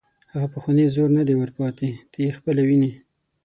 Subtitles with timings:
[0.33, 2.91] هغه پخوانی زور نه دی ور پاتې، ته یې خپله ویني.